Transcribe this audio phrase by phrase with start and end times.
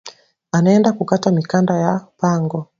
[0.51, 2.67] Anaenda kukata mikanda ya pango